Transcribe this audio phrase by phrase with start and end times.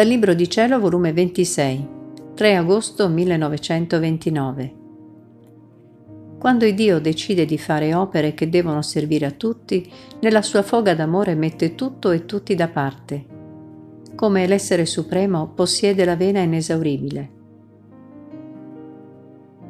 [0.00, 1.88] Dal Libro di Cielo, volume 26,
[2.32, 4.74] 3 agosto 1929.
[6.38, 9.86] Quando Dio decide di fare opere che devono servire a tutti,
[10.20, 13.26] nella sua foga d'amore mette tutto e tutti da parte.
[14.14, 17.30] Come l'essere supremo possiede la vena inesauribile.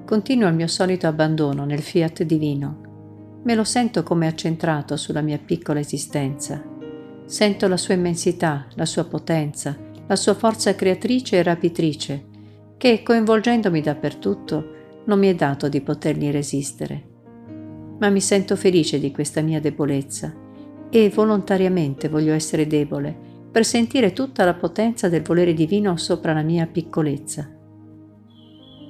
[0.06, 3.41] Continuo il mio solito abbandono nel fiat divino.
[3.42, 6.62] Me lo sento come accentrato sulla mia piccola esistenza.
[7.24, 12.24] Sento la sua immensità, la sua potenza, la sua forza creatrice e rapitrice,
[12.78, 14.73] che, coinvolgendomi dappertutto,
[15.05, 17.05] non mi è dato di potergli resistere.
[18.01, 20.34] Ma mi sento felice di questa mia debolezza
[20.91, 23.16] e volontariamente voglio essere debole
[23.52, 27.48] per sentire tutta la potenza del volere divino sopra la mia piccolezza.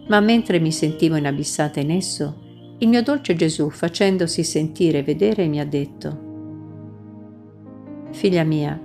[0.08, 5.46] Ma mentre mi sentivo inabissata in esso, il mio dolce Gesù, facendosi sentire e vedere,
[5.48, 6.28] mi ha detto,
[8.10, 8.82] Figlia mia,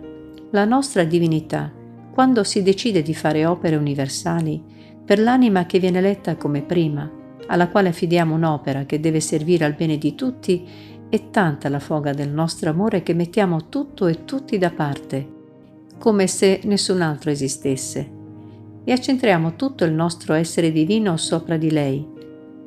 [0.52, 1.75] la nostra divinità
[2.16, 4.64] quando si decide di fare opere universali
[5.04, 7.12] per l'anima che viene letta come prima,
[7.48, 10.66] alla quale affidiamo un'opera che deve servire al bene di tutti,
[11.10, 15.28] è tanta la foga del nostro amore che mettiamo tutto e tutti da parte,
[16.00, 18.10] come se nessun altro esistesse,
[18.86, 22.08] e accentriamo tutto il nostro essere divino sopra di lei,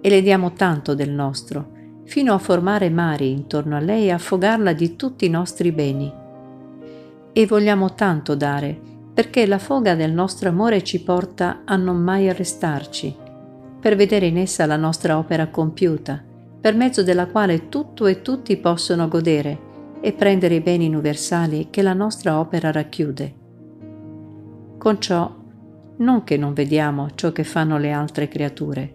[0.03, 1.71] e le diamo tanto del nostro,
[2.05, 6.13] fino a formare mari intorno a lei e affogarla di tutti i nostri beni.
[7.33, 12.29] E vogliamo tanto dare, perché la foga del nostro amore ci porta a non mai
[12.29, 13.17] arrestarci,
[13.81, 16.23] per vedere in essa la nostra opera compiuta,
[16.61, 19.59] per mezzo della quale tutto e tutti possono godere
[20.01, 23.35] e prendere i beni universali che la nostra opera racchiude.
[24.79, 25.35] Con ciò,
[25.97, 28.95] non che non vediamo ciò che fanno le altre creature,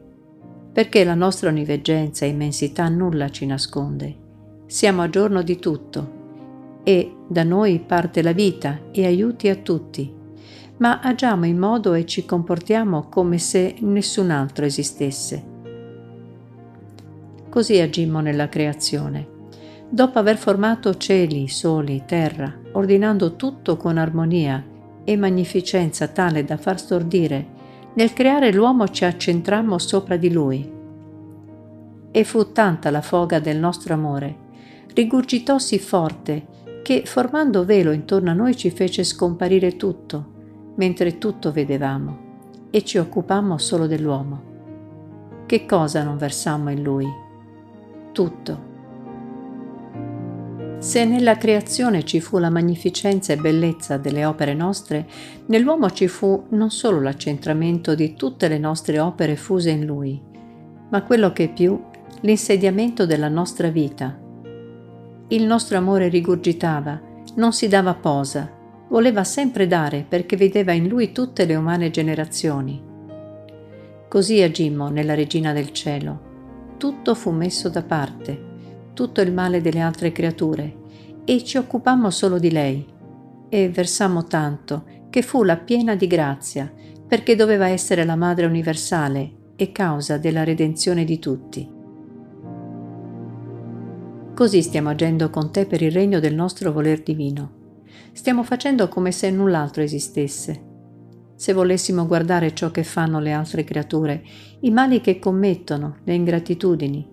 [0.71, 4.15] perché la nostra oniveggenza e immensità nulla ci nasconde.
[4.67, 6.12] Siamo a giorno di tutto
[6.83, 10.13] e da noi parte la vita e aiuti a tutti,
[10.77, 15.51] ma agiamo in modo e ci comportiamo come se nessun altro esistesse.
[17.49, 19.31] Così agimmo nella creazione.
[19.89, 24.63] Dopo aver formato cieli, soli, terra, ordinando tutto con armonia
[25.03, 27.61] e magnificenza tale da far stordire,
[27.93, 30.71] nel creare l'uomo ci accentrammo sopra di lui.
[32.09, 34.35] E fu tanta la foga del nostro amore,
[34.93, 36.47] rigurgitò sì forte
[36.83, 42.17] che formando velo intorno a noi ci fece scomparire tutto, mentre tutto vedevamo,
[42.69, 44.51] e ci occupammo solo dell'uomo.
[45.47, 47.07] Che cosa non versammo in lui?
[48.11, 48.71] Tutto.
[50.79, 55.07] Se nella creazione ci fu la magnificenza e bellezza delle opere nostre,
[55.45, 60.21] nell'uomo ci fu non solo l'accentramento di tutte le nostre opere fuse in lui,
[60.89, 61.81] ma quello che più,
[62.21, 64.19] l'insediamento della nostra vita,
[65.33, 67.01] il nostro amore rigurgitava,
[67.35, 68.51] non si dava posa,
[68.89, 72.79] voleva sempre dare perché vedeva in lui tutte le umane generazioni.
[74.07, 76.75] Così agimmo nella Regina del Cielo.
[76.77, 78.51] Tutto fu messo da parte,
[78.93, 80.81] tutto il male delle altre creature,
[81.25, 82.85] e ci occupammo solo di lei.
[83.49, 86.71] E versammo tanto che fu la piena di grazia,
[87.07, 91.72] perché doveva essere la Madre universale e causa della redenzione di tutti.
[94.35, 97.83] Così stiamo agendo con te per il regno del nostro voler divino.
[98.13, 100.71] Stiamo facendo come se null'altro esistesse.
[101.35, 104.23] Se volessimo guardare ciò che fanno le altre creature,
[104.61, 107.07] i mali che commettono, le ingratitudini,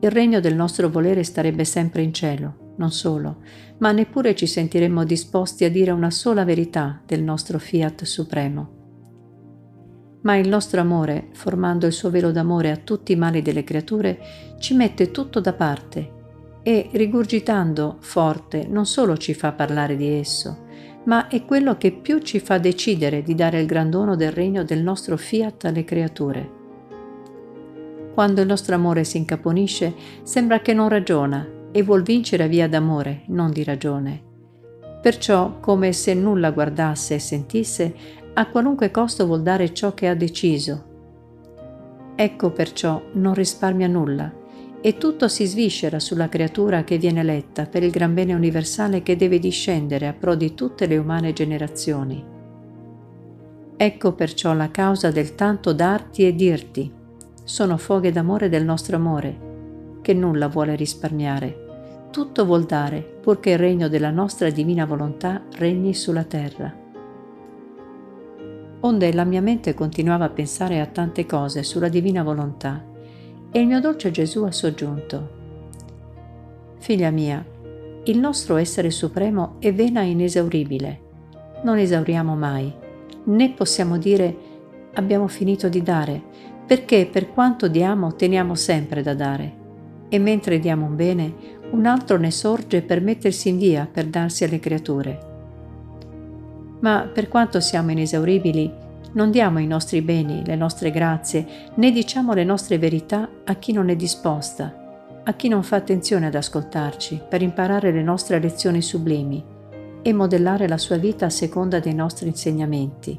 [0.00, 3.36] il regno del nostro volere starebbe sempre in cielo, non solo,
[3.78, 8.76] ma neppure ci sentiremmo disposti a dire una sola verità del nostro fiat supremo.
[10.22, 14.18] Ma il nostro amore, formando il suo velo d'amore a tutti i mali delle creature,
[14.58, 16.16] ci mette tutto da parte
[16.68, 20.66] e rigurgitando forte non solo ci fa parlare di esso,
[21.04, 24.64] ma è quello che più ci fa decidere di dare il gran dono del regno
[24.64, 26.50] del nostro fiat alle creature.
[28.12, 29.94] Quando il nostro amore si incaponisce,
[30.24, 34.22] sembra che non ragiona e vuol vincere via d'amore, non di ragione.
[35.00, 37.94] Perciò, come se nulla guardasse e sentisse,
[38.34, 40.84] a qualunque costo vuol dare ciò che ha deciso.
[42.14, 44.37] Ecco perciò non risparmia nulla
[44.80, 49.16] e tutto si sviscera sulla creatura che viene letta per il gran bene universale che
[49.16, 52.24] deve discendere a pro di tutte le umane generazioni.
[53.76, 56.92] Ecco perciò la causa del tanto darti e dirti.
[57.42, 59.46] Sono foghe d'amore del nostro amore,
[60.02, 61.66] che nulla vuole risparmiare.
[62.10, 66.86] Tutto vuol dare, purché il regno della nostra divina volontà regni sulla terra.
[68.80, 72.87] Onde la mia mente continuava a pensare a tante cose sulla divina volontà
[73.50, 75.36] e il mio dolce Gesù ha soggiunto,
[76.78, 77.44] Figlia mia,
[78.04, 81.00] il nostro essere supremo è vena inesauribile.
[81.64, 82.72] Non esauriamo mai.
[83.24, 84.34] né possiamo dire
[84.94, 86.22] abbiamo finito di dare,
[86.64, 89.56] perché per quanto diamo teniamo sempre da dare.
[90.08, 91.34] E mentre diamo un bene,
[91.72, 95.26] un altro ne sorge per mettersi in via per darsi alle creature.
[96.80, 98.72] Ma per quanto siamo inesauribili,
[99.12, 103.72] non diamo i nostri beni, le nostre grazie, né diciamo le nostre verità a chi
[103.72, 108.82] non è disposta, a chi non fa attenzione ad ascoltarci per imparare le nostre lezioni
[108.82, 109.44] sublimi
[110.02, 113.18] e modellare la sua vita a seconda dei nostri insegnamenti,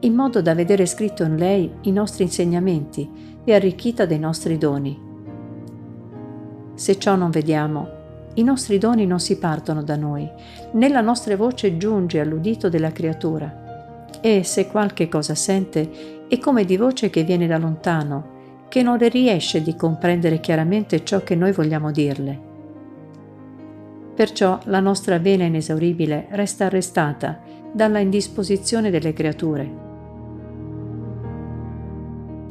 [0.00, 5.06] in modo da vedere scritto in lei i nostri insegnamenti e arricchita dei nostri doni.
[6.74, 7.96] Se ciò non vediamo,
[8.34, 10.28] i nostri doni non si partono da noi,
[10.72, 13.67] né la nostra voce giunge all'udito della creatura.
[14.20, 18.36] E se qualche cosa sente, è come di voce che viene da lontano,
[18.68, 22.46] che non le riesce di comprendere chiaramente ciò che noi vogliamo dirle.
[24.14, 27.40] Perciò la nostra vena inesauribile resta arrestata
[27.72, 29.86] dalla indisposizione delle creature.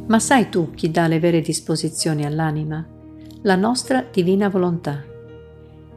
[0.07, 2.87] Ma sai tu chi dà le vere disposizioni all'anima?
[3.41, 5.03] La nostra divina volontà.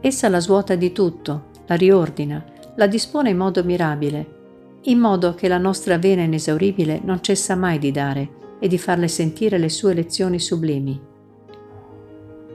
[0.01, 2.43] Essa la svuota di tutto, la riordina,
[2.75, 4.40] la dispone in modo mirabile,
[4.83, 8.29] in modo che la nostra vena inesauribile non cessa mai di dare
[8.59, 10.99] e di farle sentire le sue lezioni sublimi.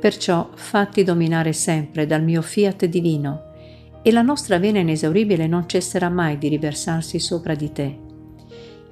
[0.01, 3.47] Perciò fatti dominare sempre dal mio fiat divino,
[4.07, 7.99] e la nostra vena inesauribile non cesserà mai di riversarsi sopra di te.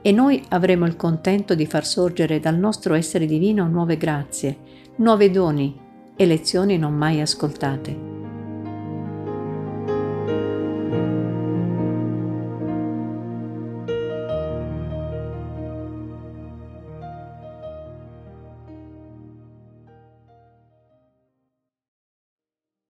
[0.03, 4.57] E noi avremo il contento di far sorgere dal nostro essere divino nuove grazie,
[4.97, 5.79] nuovi doni
[6.17, 8.14] e lezioni non mai ascoltate.